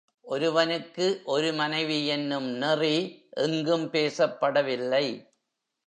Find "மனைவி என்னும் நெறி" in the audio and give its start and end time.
1.53-2.95